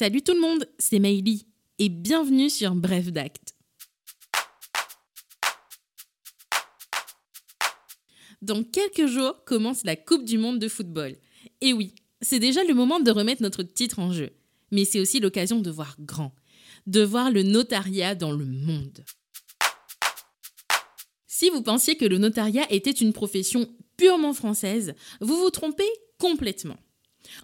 [0.00, 1.46] Salut tout le monde, c'est Maïli
[1.78, 3.54] et bienvenue sur Bref d'Acte.
[8.40, 11.18] Dans quelques jours commence la Coupe du Monde de football.
[11.60, 14.30] Et oui, c'est déjà le moment de remettre notre titre en jeu.
[14.70, 16.34] Mais c'est aussi l'occasion de voir grand,
[16.86, 19.04] de voir le notariat dans le monde.
[21.26, 26.78] Si vous pensiez que le notariat était une profession purement française, vous vous trompez complètement.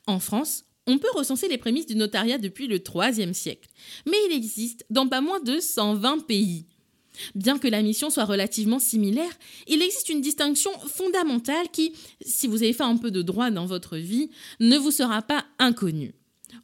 [0.07, 3.69] En France, on peut recenser les prémices du notariat depuis le IIIe siècle,
[4.07, 6.67] mais il existe dans pas moins de 120 pays.
[7.35, 9.33] Bien que la mission soit relativement similaire,
[9.67, 13.67] il existe une distinction fondamentale qui, si vous avez fait un peu de droit dans
[13.67, 16.15] votre vie, ne vous sera pas inconnue.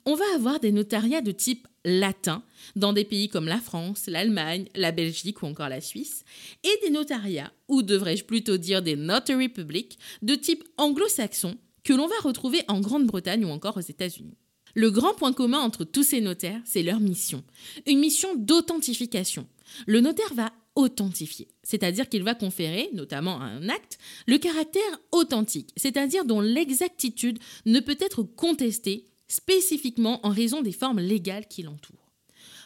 [0.05, 2.43] On va avoir des notariats de type latin
[2.77, 6.25] dans des pays comme la France, l'Allemagne, la Belgique ou encore la Suisse,
[6.65, 12.07] et des notariats, ou devrais-je plutôt dire des notary publics, de type anglo-saxon que l'on
[12.07, 14.37] va retrouver en Grande-Bretagne ou encore aux États-Unis.
[14.75, 17.45] Le grand point commun entre tous ces notaires, c'est leur mission.
[17.87, 19.47] Une mission d'authentification.
[19.87, 25.71] Le notaire va authentifier, c'est-à-dire qu'il va conférer, notamment à un acte, le caractère authentique,
[25.77, 32.11] c'est-à-dire dont l'exactitude ne peut être contestée spécifiquement en raison des formes légales qui l'entourent.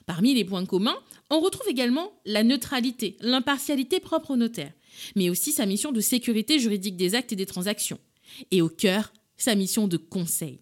[0.06, 0.98] Parmi les points communs,
[1.30, 4.72] on retrouve également la neutralité, l'impartialité propre au notaire,
[5.16, 7.98] mais aussi sa mission de sécurité juridique des actes et des transactions,
[8.50, 10.60] et au cœur, sa mission de conseil.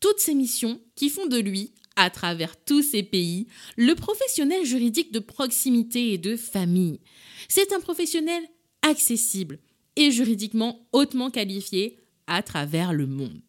[0.00, 3.46] Toutes ces missions qui font de lui, à travers tous ces pays,
[3.76, 7.00] le professionnel juridique de proximité et de famille.
[7.48, 8.42] C'est un professionnel
[8.82, 9.58] accessible
[9.96, 13.40] et juridiquement hautement qualifié à travers le monde.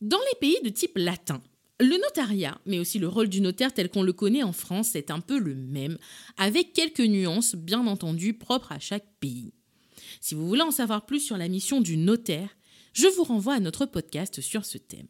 [0.00, 1.42] Dans les pays de type latin,
[1.78, 5.10] le notariat, mais aussi le rôle du notaire tel qu'on le connaît en France, est
[5.10, 5.98] un peu le même,
[6.36, 9.54] avec quelques nuances bien entendu propres à chaque pays.
[10.20, 12.56] Si vous voulez en savoir plus sur la mission du notaire,
[12.92, 15.06] je vous renvoie à notre podcast sur ce thème.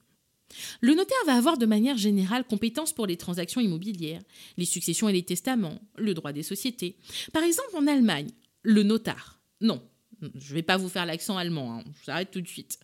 [0.81, 4.23] Le notaire va avoir de manière générale compétence pour les transactions immobilières,
[4.57, 6.97] les successions et les testaments, le droit des sociétés.
[7.33, 8.31] Par exemple, en Allemagne,
[8.63, 9.41] le notaire.
[9.61, 9.81] Non,
[10.21, 12.79] je ne vais pas vous faire l'accent allemand, hein, je s'arrête tout de suite.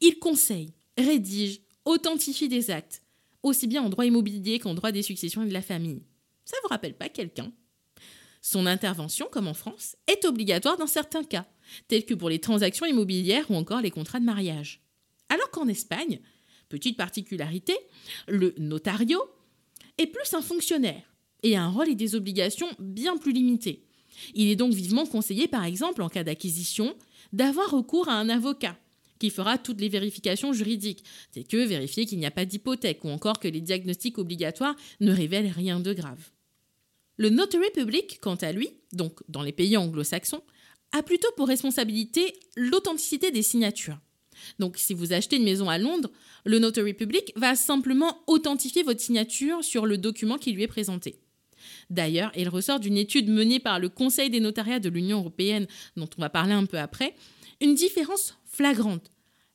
[0.00, 3.02] Il conseille, rédige, authentifie des actes,
[3.42, 6.02] aussi bien en droit immobilier qu'en droit des successions et de la famille.
[6.44, 7.52] Ça ne vous rappelle pas quelqu'un?
[8.40, 11.46] Son intervention, comme en France, est obligatoire dans certains cas,
[11.88, 14.80] tels que pour les transactions immobilières ou encore les contrats de mariage.
[15.28, 16.20] Alors qu'en Espagne,
[16.68, 17.76] petite particularité,
[18.26, 19.20] le notario
[19.98, 21.02] est plus un fonctionnaire
[21.42, 23.84] et a un rôle et des obligations bien plus limités.
[24.34, 26.96] Il est donc vivement conseillé, par exemple, en cas d'acquisition,
[27.32, 28.76] d'avoir recours à un avocat
[29.18, 31.04] qui fera toutes les vérifications juridiques.
[31.32, 35.12] C'est que vérifier qu'il n'y a pas d'hypothèque ou encore que les diagnostics obligatoires ne
[35.12, 36.30] révèlent rien de grave.
[37.16, 40.42] Le notary public, quant à lui, donc dans les pays anglo-saxons,
[40.92, 43.98] a plutôt pour responsabilité l'authenticité des signatures.
[44.58, 46.10] Donc si vous achetez une maison à Londres,
[46.44, 51.20] le notary public va simplement authentifier votre signature sur le document qui lui est présenté.
[51.90, 55.66] D'ailleurs, il ressort d'une étude menée par le Conseil des notariats de l'Union européenne,
[55.96, 57.14] dont on va parler un peu après,
[57.60, 59.10] une différence flagrante,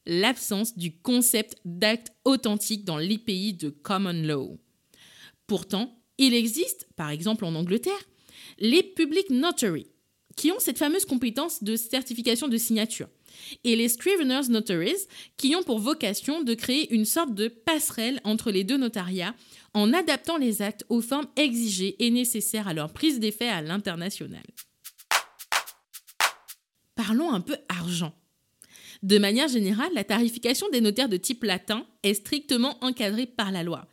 [0.06, 4.60] l'absence du concept d'acte authentique dans les pays de common law.
[5.48, 7.94] Pourtant, il existe, par exemple en Angleterre,
[8.60, 9.88] les public notaries,
[10.36, 13.08] qui ont cette fameuse compétence de certification de signature,
[13.64, 15.08] et les Scriveners Notaries,
[15.38, 19.36] qui ont pour vocation de créer une sorte de passerelle entre les deux notariats
[19.74, 24.44] en adaptant les actes aux formes exigées et nécessaires à leur prise d'effet à l'international.
[26.96, 28.14] Parlons un peu argent.
[29.02, 33.64] De manière générale, la tarification des notaires de type latin est strictement encadrée par la
[33.64, 33.88] loi.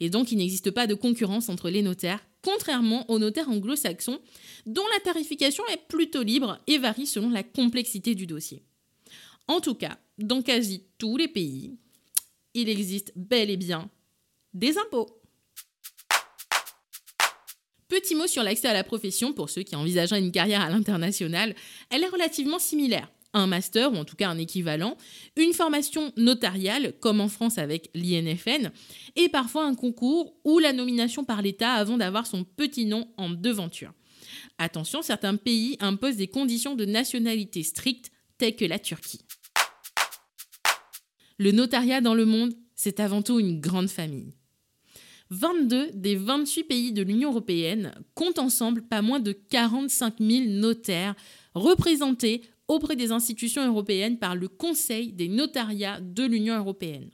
[0.00, 4.20] Et donc, il n'existe pas de concurrence entre les notaires, contrairement aux notaires anglo-saxons,
[4.66, 8.62] dont la tarification est plutôt libre et varie selon la complexité du dossier.
[9.48, 11.76] En tout cas, dans quasi tous les pays,
[12.54, 13.90] il existe bel et bien
[14.54, 15.20] des impôts.
[17.88, 21.52] Petit mot sur l'accès à la profession pour ceux qui envisageraient une carrière à l'international,
[21.90, 23.10] elle est relativement similaire.
[23.32, 24.96] Un master, ou en tout cas un équivalent,
[25.36, 28.70] une formation notariale, comme en France avec l'INFN,
[29.16, 33.28] et parfois un concours ou la nomination par l'État avant d'avoir son petit nom en
[33.28, 33.92] devanture.
[34.58, 39.20] Attention, certains pays imposent des conditions de nationalité strictes, telles que la Turquie.
[41.38, 44.34] Le notariat dans le monde, c'est avant tout une grande famille.
[45.30, 51.16] 22 des 28 pays de l'Union européenne comptent ensemble pas moins de 45 000 notaires
[51.54, 57.10] représentés auprès des institutions européennes par le Conseil des notariats de l'Union européenne.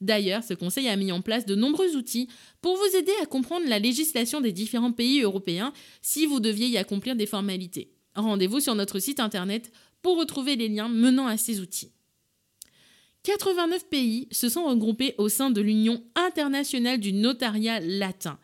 [0.00, 2.28] D'ailleurs, ce Conseil a mis en place de nombreux outils
[2.60, 5.72] pour vous aider à comprendre la législation des différents pays européens
[6.02, 7.90] si vous deviez y accomplir des formalités.
[8.14, 9.72] Rendez-vous sur notre site internet
[10.02, 11.92] pour retrouver les liens menant à ces outils.
[13.22, 18.38] 89 pays se sont regroupés au sein de l'Union internationale du notariat latin,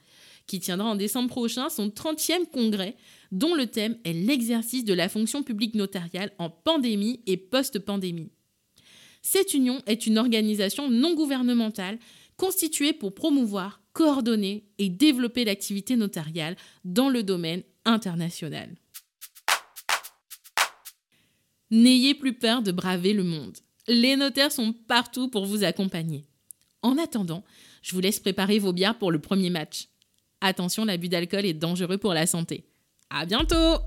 [0.46, 2.96] qui tiendra en décembre prochain son 30e congrès,
[3.31, 8.32] dont le thème est l'exercice de la fonction publique notariale en pandémie et post-pandémie.
[9.23, 11.99] Cette union est une organisation non gouvernementale
[12.37, 18.75] constituée pour promouvoir, coordonner et développer l'activité notariale dans le domaine international.
[21.71, 23.59] N'ayez plus peur de braver le monde.
[23.87, 26.25] Les notaires sont partout pour vous accompagner.
[26.82, 27.44] En attendant,
[27.82, 29.88] je vous laisse préparer vos bières pour le premier match.
[30.41, 32.69] Attention, l'abus d'alcool est dangereux pour la santé.
[33.12, 33.80] À bientôt!